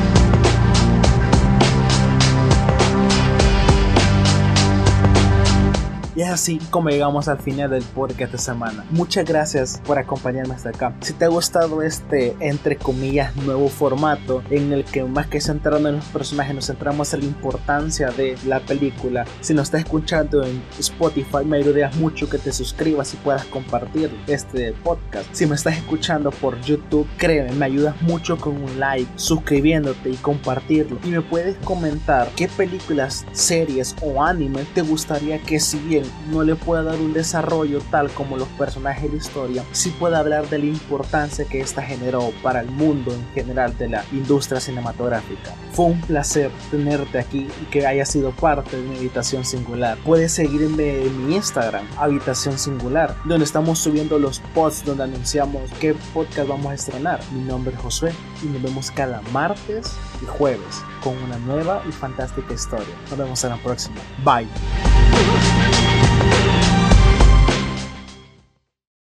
Y 6.17 6.23
es 6.23 6.31
así 6.31 6.59
como 6.71 6.89
llegamos 6.89 7.29
al 7.29 7.39
final 7.39 7.69
del 7.69 7.83
podcast 7.83 8.33
de 8.33 8.39
semana. 8.39 8.87
Muchas 8.91 9.27
gracias 9.27 9.83
por 9.85 9.99
acompañarme 9.99 10.55
hasta 10.55 10.71
acá. 10.71 10.97
Si 11.01 11.13
te 11.13 11.27
ha 11.27 11.29
gustado 11.29 11.83
este, 11.83 12.35
entre 12.41 12.77
comillas, 12.77 13.37
nuevo 13.37 13.69
formato 13.69 14.43
en 14.49 14.73
el 14.73 14.85
que 14.85 15.05
más 15.05 15.27
que 15.27 15.43
centrarnos 15.43 15.91
en 15.91 15.97
los 15.97 16.07
personajes 16.07 16.55
nos 16.55 16.67
centramos 16.69 17.13
en 17.13 17.21
la 17.21 17.27
importancia 17.27 18.11
de 18.13 18.35
la 18.47 18.61
película, 18.61 19.27
si 19.43 19.53
nos 19.53 19.65
estás 19.65 19.83
escuchando 19.83 20.43
en 20.43 20.63
Spotify 20.79 21.45
me 21.45 21.59
ayudarías 21.59 21.95
mucho 21.97 22.31
que 22.31 22.39
te 22.39 22.51
suscribas 22.51 23.13
y 23.13 23.19
puedas 23.19 23.45
compartir 23.45 24.11
este 24.27 24.73
podcast. 24.73 25.27
Si 25.33 25.45
me 25.45 25.55
estás 25.55 25.77
escuchando 25.77 26.31
por 26.31 26.59
YouTube, 26.63 27.07
créeme, 27.19 27.53
me 27.53 27.67
ayudas 27.67 28.01
mucho 28.01 28.39
con 28.39 28.57
un 28.57 28.81
like, 28.81 29.11
suscribiéndote 29.17 30.09
y 30.09 30.17
compartirlo. 30.17 30.99
Y 31.05 31.09
me 31.09 31.21
puedes 31.21 31.59
comentar 31.59 32.31
qué 32.37 32.49
películas, 32.49 33.27
series 33.33 33.95
o 34.01 34.23
animes 34.23 34.67
te 34.73 34.81
gustaría 34.81 35.39
que 35.43 35.61
siguieran 35.61 36.06
no 36.31 36.43
le 36.43 36.55
pueda 36.57 36.83
dar 36.83 36.99
un 36.99 37.13
desarrollo 37.13 37.81
tal 37.91 38.11
como 38.11 38.37
los 38.37 38.49
personajes 38.49 39.05
de 39.05 39.09
la 39.11 39.17
historia, 39.17 39.65
sí 39.73 39.91
puede 39.91 40.17
hablar 40.17 40.49
de 40.49 40.59
la 40.59 40.67
importancia 40.67 41.45
que 41.45 41.61
esta 41.61 41.83
generó 41.83 42.31
para 42.43 42.61
el 42.61 42.71
mundo 42.71 43.13
en 43.13 43.27
general 43.35 43.77
de 43.79 43.89
la 43.89 44.05
industria 44.13 44.61
cinematográfica. 44.61 45.55
Fue 45.73 45.87
un 45.87 46.01
placer 46.01 46.51
tenerte 46.71 47.19
aquí 47.19 47.49
y 47.63 47.65
que 47.67 47.87
haya 47.87 48.07
sido 48.07 48.31
parte 48.33 48.77
de 48.77 48.83
mi 48.83 48.97
habitación 48.97 49.45
singular. 49.45 49.99
Puedes 50.05 50.33
seguirme 50.33 51.03
en 51.03 51.27
mi 51.27 51.37
Instagram, 51.37 51.87
habitación 51.99 52.59
singular, 52.59 53.15
donde 53.25 53.45
estamos 53.45 53.79
subiendo 53.79 54.19
los 54.19 54.41
posts 54.55 54.85
donde 54.85 55.05
anunciamos 55.05 55.71
qué 55.81 55.95
podcast 56.15 56.49
vamos 56.49 56.67
a 56.67 56.75
estrenar. 56.75 57.21
Mi 57.33 57.43
nombre 57.43 57.75
es 57.75 57.81
Josué 57.81 58.13
y 58.43 58.47
nos 58.47 58.63
vemos 58.63 58.91
cada 58.91 59.21
martes 59.33 59.93
y 60.23 60.27
jueves 60.27 60.83
con 61.03 61.17
una 61.23 61.39
nueva 61.39 61.83
y 61.89 61.93
fantástica 61.93 62.55
historia. 62.55 62.95
Nos 63.11 63.19
vemos 63.19 63.45
en 63.45 63.51
la 63.51 63.57
próxima. 63.59 63.97
Bye. 64.25 64.49